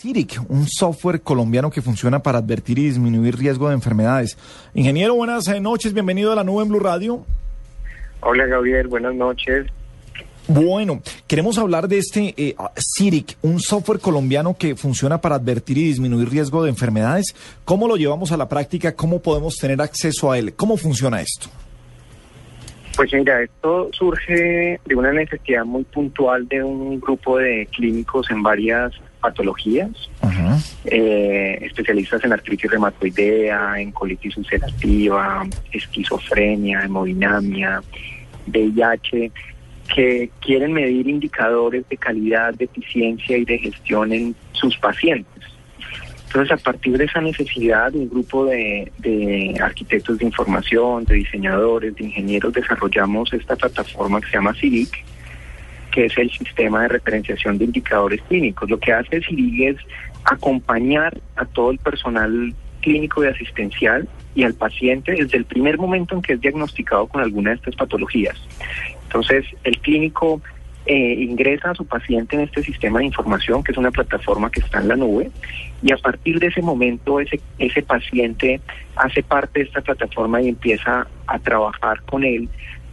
[0.00, 4.38] CIRIC, un software colombiano que funciona para advertir y disminuir riesgo de enfermedades.
[4.72, 5.92] Ingeniero, buenas eh, noches.
[5.92, 7.24] Bienvenido a la nube en Blue Radio.
[8.20, 9.66] Hola Gabriel, buenas noches.
[10.46, 12.54] Bueno, queremos hablar de este eh,
[12.96, 17.34] CIRIC, un software colombiano que funciona para advertir y disminuir riesgo de enfermedades.
[17.64, 18.94] ¿Cómo lo llevamos a la práctica?
[18.94, 20.54] ¿Cómo podemos tener acceso a él?
[20.54, 21.48] ¿Cómo funciona esto?
[22.94, 28.44] Pues mira, esto surge de una necesidad muy puntual de un grupo de clínicos en
[28.44, 29.90] varias patologías,
[30.84, 37.82] eh, especialistas en artritis reumatoidea, en colitis ulcerativa, esquizofrenia, hemodinamia,
[38.46, 39.32] VIH,
[39.94, 45.44] que quieren medir indicadores de calidad, de eficiencia y de gestión en sus pacientes.
[46.26, 51.94] Entonces, a partir de esa necesidad, un grupo de, de, arquitectos de información, de diseñadores,
[51.96, 55.07] de ingenieros, desarrollamos esta plataforma que se llama CIRIC,
[55.98, 58.70] que es el sistema de referenciación de indicadores clínicos.
[58.70, 59.76] Lo que hace CIRIC es
[60.22, 66.14] acompañar a todo el personal clínico y asistencial y al paciente desde el primer momento
[66.14, 68.36] en que es diagnosticado con alguna de estas patologías.
[69.06, 70.40] Entonces, el clínico
[70.86, 74.60] eh, ingresa a su paciente en este sistema de información, que es una plataforma que
[74.60, 75.32] está en la nube,
[75.82, 78.60] y a partir de ese momento ese, ese paciente
[78.94, 82.48] hace parte de esta plataforma y empieza a trabajar con él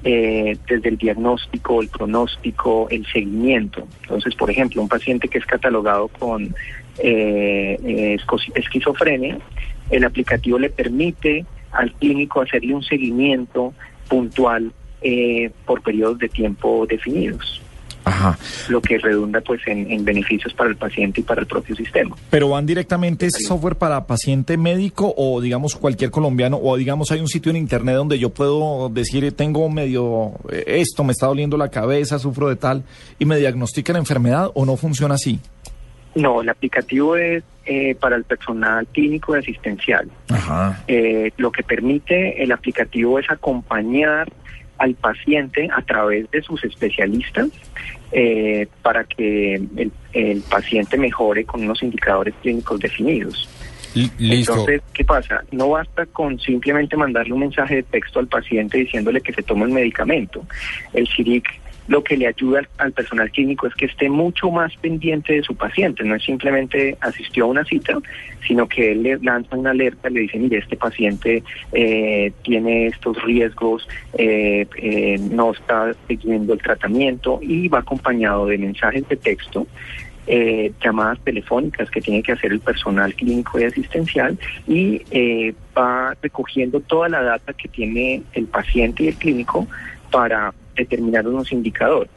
[0.08, 3.88] eh, desde el diagnóstico, el pronóstico, el seguimiento.
[4.04, 6.56] Entonces, por ejemplo, un paciente que es catalogado con
[7.00, 8.16] eh,
[8.54, 9.40] esquizofrenia,
[9.90, 13.74] el aplicativo le permite al clínico hacerle un seguimiento
[14.08, 14.72] puntual
[15.02, 17.64] eh, por periodos de tiempo definidos.
[18.06, 18.38] Ajá.
[18.70, 22.16] Lo que redunda pues en, en, beneficios para el paciente y para el propio sistema.
[22.30, 27.20] Pero van directamente ese software para paciente médico o digamos cualquier colombiano o digamos hay
[27.20, 31.70] un sitio en internet donde yo puedo decir tengo medio esto, me está doliendo la
[31.70, 32.84] cabeza, sufro de tal
[33.20, 35.40] y me diagnostica la enfermedad o no funciona así.
[36.16, 40.10] No, el aplicativo es eh, para el personal clínico y asistencial.
[40.30, 40.84] Ajá.
[40.88, 44.32] Eh, lo que permite el aplicativo es acompañar
[44.78, 47.50] al paciente a través de sus especialistas
[48.12, 53.50] eh, para que el, el, paciente mejore con unos indicadores clínicos definidos.
[53.96, 54.52] Listo.
[54.52, 55.44] Entonces, ¿qué pasa?
[55.52, 59.66] No basta con simplemente mandarle un mensaje de texto al paciente diciéndole que se tome
[59.66, 60.46] el medicamento.
[60.94, 61.46] El CIRIC
[61.88, 65.44] lo que le ayuda al, al, personal clínico es que esté mucho más pendiente de
[65.44, 67.98] su paciente, no es simplemente asistió a una cita,
[68.48, 73.22] sino que él le lanza una alerta, le dice, mire, este paciente eh, tiene estos
[73.24, 73.88] riesgos,
[74.18, 79.68] eh, eh, no está siguiendo el tratamiento y va acompañado de mensajes de texto.
[80.84, 86.80] Llamadas telefónicas que tiene que hacer el personal clínico y asistencial y eh, va recogiendo
[86.80, 89.68] toda la data que tiene el paciente y el clínico
[90.10, 92.12] para determinar unos indicadores.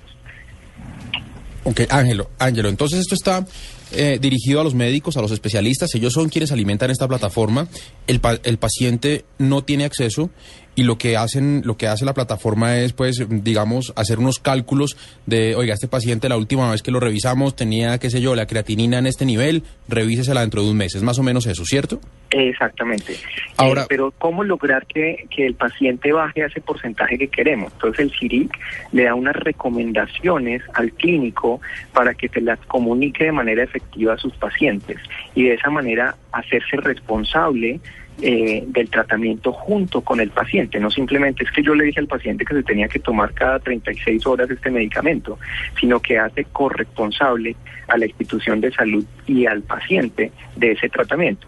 [1.64, 3.44] Ok, Ángelo, Ángelo, entonces esto está
[3.92, 7.68] eh, dirigido a los médicos, a los especialistas, ellos son quienes alimentan esta plataforma,
[8.06, 10.30] el, pa el paciente no tiene acceso
[10.78, 14.96] y lo que hacen, lo que hace la plataforma es, pues, digamos, hacer unos cálculos
[15.26, 18.46] de, oiga, este paciente la última vez que lo revisamos tenía, qué sé yo, la
[18.46, 21.98] creatinina en este nivel, revísesela dentro de un mes, es más o menos eso, ¿cierto?
[22.30, 23.16] Exactamente.
[23.56, 27.72] Ahora, eh, pero ¿cómo lograr que, que, el paciente baje a ese porcentaje que queremos?
[27.72, 28.56] Entonces el CIRIC
[28.92, 31.60] le da unas recomendaciones al clínico
[31.92, 34.98] para que se las comunique de manera efectiva a sus pacientes
[35.34, 37.80] y de esa manera hacerse responsable
[38.20, 40.80] eh, del tratamiento junto con el paciente.
[40.80, 43.60] No simplemente es que yo le dije al paciente que se tenía que tomar cada
[43.60, 45.38] 36 horas este medicamento,
[45.78, 47.54] sino que hace corresponsable
[47.86, 51.46] a la institución de salud y al paciente de ese tratamiento.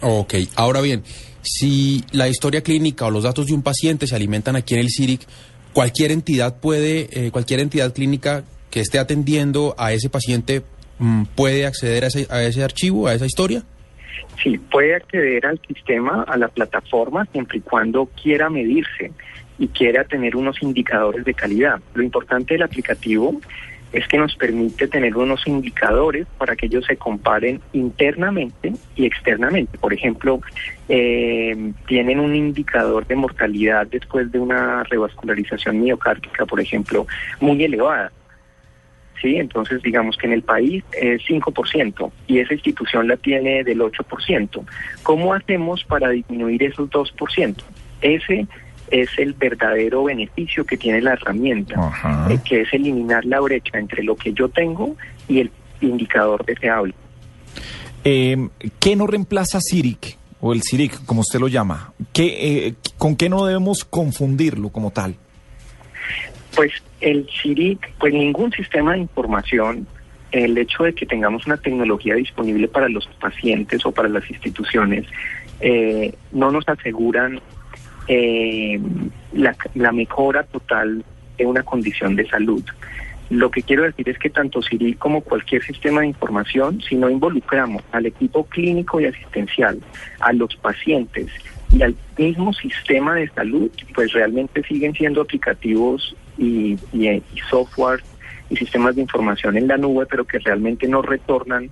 [0.00, 1.02] Ok, ahora bien,
[1.42, 4.90] si la historia clínica o los datos de un paciente se alimentan aquí en el
[4.90, 5.22] CIRIC,
[5.72, 10.62] cualquier entidad puede, eh, cualquier entidad clínica que esté atendiendo a ese paciente
[10.98, 13.64] mm, puede acceder a ese, a ese archivo, a esa historia.
[14.42, 19.12] Sí, puede acceder al sistema, a la plataforma, siempre y cuando quiera medirse
[19.58, 21.80] y quiera tener unos indicadores de calidad.
[21.94, 23.40] Lo importante del aplicativo
[23.92, 29.76] es que nos permite tener unos indicadores para que ellos se comparen internamente y externamente.
[29.78, 30.40] Por ejemplo,
[30.88, 37.06] eh, tienen un indicador de mortalidad después de una revascularización miocárdica, por ejemplo,
[37.40, 38.10] muy elevada.
[39.22, 39.36] ¿Sí?
[39.36, 44.64] Entonces, digamos que en el país es 5% y esa institución la tiene del 8%.
[45.02, 47.56] ¿Cómo hacemos para disminuir esos 2%?
[48.02, 48.46] Ese
[48.90, 52.28] es el verdadero beneficio que tiene la herramienta, Ajá.
[52.30, 54.96] eh, que es eliminar la brecha entre lo que yo tengo
[55.28, 56.92] y el indicador deseable.
[58.04, 58.48] Eh,
[58.78, 61.92] ¿Qué no reemplaza CIRIC o el CIRIC, como usted lo llama?
[62.12, 65.16] ¿Qué, eh, ¿Con qué no debemos confundirlo como tal?
[66.54, 69.86] Pues el CIRIC, pues ningún sistema de información,
[70.30, 75.06] el hecho de que tengamos una tecnología disponible para los pacientes o para las instituciones,
[75.60, 77.40] eh, no nos aseguran
[78.08, 78.80] eh,
[79.32, 81.04] la, la mejora total
[81.38, 82.64] de una condición de salud.
[83.30, 87.08] Lo que quiero decir es que tanto CIRIC como cualquier sistema de información, si no
[87.08, 89.80] involucramos al equipo clínico y asistencial,
[90.20, 91.28] a los pacientes
[91.74, 98.02] y al mismo sistema de salud, pues realmente siguen siendo aplicativos y, y, y software
[98.50, 101.70] y sistemas de información en la nube, pero que realmente no retornan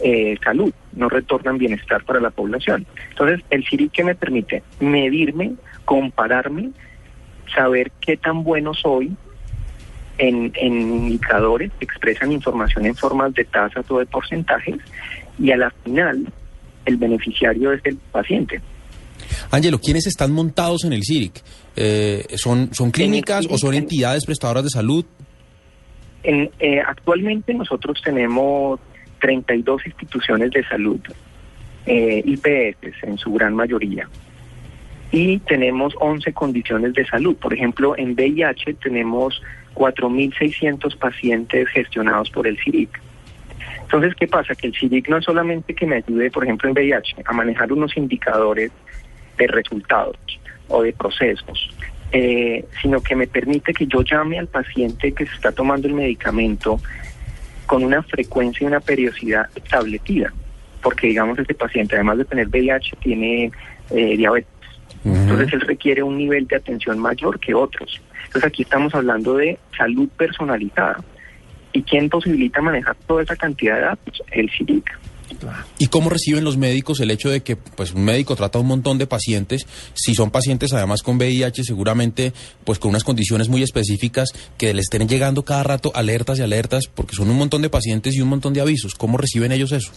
[0.00, 2.86] eh, salud, no retornan bienestar para la población.
[3.10, 5.52] Entonces, el CIRIC que me permite medirme,
[5.84, 6.70] compararme,
[7.54, 9.14] saber qué tan bueno soy
[10.18, 14.76] en, en indicadores que expresan información en formas de tasas o de porcentajes,
[15.38, 16.32] y a la final
[16.84, 18.60] el beneficiario es el paciente.
[19.52, 21.42] Ángelo, ¿quiénes están montados en el CIRIC?
[21.76, 25.04] Eh, ¿son, ¿Son clínicas o son entidades prestadoras de salud?
[26.22, 28.80] En, eh, actualmente nosotros tenemos
[29.20, 31.00] 32 instituciones de salud,
[31.84, 34.08] eh, IPS en su gran mayoría,
[35.10, 37.36] y tenemos 11 condiciones de salud.
[37.36, 39.42] Por ejemplo, en VIH tenemos
[39.74, 42.88] 4.600 pacientes gestionados por el CIRIC.
[43.82, 44.54] Entonces, ¿qué pasa?
[44.54, 47.70] Que el CIRIC no es solamente que me ayude, por ejemplo, en VIH, a manejar
[47.70, 48.72] unos indicadores
[49.36, 50.16] de resultados
[50.68, 51.70] o de procesos,
[52.12, 55.94] eh, sino que me permite que yo llame al paciente que se está tomando el
[55.94, 56.80] medicamento
[57.66, 60.32] con una frecuencia y una periodicidad establecida,
[60.82, 63.50] porque digamos este paciente, además de tener VIH, tiene
[63.90, 64.50] eh, diabetes.
[65.04, 68.00] Entonces él requiere un nivel de atención mayor que otros.
[68.26, 71.02] Entonces aquí estamos hablando de salud personalizada.
[71.72, 74.22] ¿Y quién posibilita manejar toda esa cantidad de datos?
[74.30, 74.50] El
[75.78, 78.66] ¿Y cómo reciben los médicos el hecho de que pues, un médico trata a un
[78.68, 79.66] montón de pacientes?
[79.94, 82.32] Si son pacientes además con VIH, seguramente
[82.64, 86.86] pues con unas condiciones muy específicas que les estén llegando cada rato alertas y alertas,
[86.86, 88.94] porque son un montón de pacientes y un montón de avisos.
[88.94, 89.92] ¿Cómo reciben ellos eso?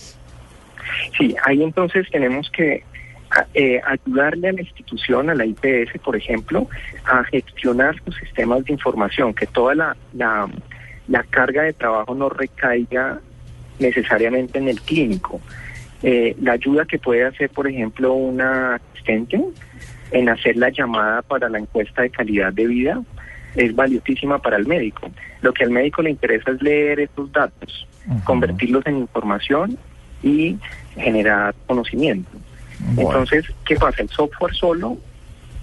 [1.18, 2.84] Sí, ahí entonces tenemos que
[3.32, 6.68] a- eh, ayudarle a la institución, a la IPS, por ejemplo,
[7.06, 10.48] a gestionar sus sistemas de información, que toda la, la,
[11.08, 13.20] la carga de trabajo no recaiga
[13.80, 15.40] necesariamente en el clínico.
[16.04, 19.42] Eh, la ayuda que puede hacer, por ejemplo, una asistente
[20.12, 23.02] en hacer la llamada para la encuesta de calidad de vida
[23.56, 25.10] es valiosísima para el médico.
[25.42, 27.88] Lo que al médico le interesa es leer estos datos,
[28.24, 29.78] convertirlos en información
[30.22, 30.58] y
[30.96, 32.30] generar conocimiento.
[32.80, 33.10] Bueno.
[33.10, 34.02] Entonces, ¿qué pasa?
[34.02, 34.98] El software solo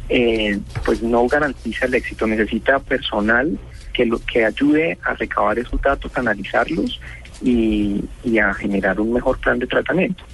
[0.08, 3.58] eh, pues no garantiza el éxito, necesita personal
[3.92, 7.00] que lo que ayude a recabar esos datos, a analizarlos
[7.42, 10.24] y, y a generar un mejor plan de tratamiento.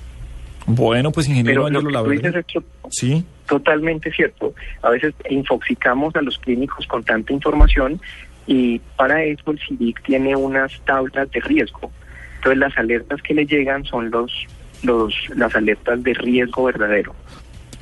[0.67, 3.25] Bueno, pues ingeniero Pero lo que tú dices es Sí.
[3.47, 4.55] totalmente cierto.
[4.83, 8.01] A veces infoxicamos a los clínicos con tanta información
[8.47, 11.91] y para eso el CIDIC tiene unas tablas de riesgo.
[12.37, 14.31] Entonces las alertas que le llegan son los,
[14.83, 17.15] los las alertas de riesgo verdadero.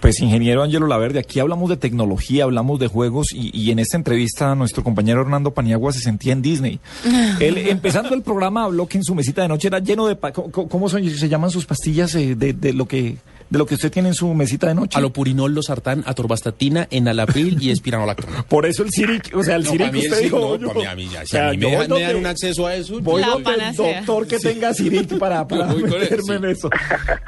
[0.01, 3.97] Pues ingeniero Ángelo Laverde, aquí hablamos de tecnología, hablamos de juegos y, y en esta
[3.97, 6.79] entrevista nuestro compañero Hernando Paniagua se sentía en Disney.
[7.41, 10.15] Él empezando el programa habló que en su mesita de noche era lleno de...
[10.17, 13.17] pa- ¿Cómo, cómo son, se llaman sus pastillas eh, de, de lo que
[13.49, 14.99] de lo que usted tiene en su mesita de noche?
[14.99, 18.43] Alopurinol, losartán, atorvastatina, enalapril y espiranolactona.
[18.49, 20.39] Por eso el Ciric, o sea, el No, Ciric el usted dijo...
[20.39, 22.27] no, yo- para mí, a mí ya, o si sea, a mí me dan un
[22.27, 26.33] acceso a eso, Voy donde el doctor que tenga Ciric para, para él, meterme sí.
[26.33, 26.71] en eso.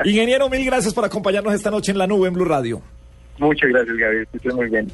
[0.05, 2.83] Ingeniero, mil gracias por acompañarnos esta noche en la nube en Blue Radio.
[3.39, 4.27] Muchas gracias, Gabriel.
[4.33, 4.91] Estés muy bien.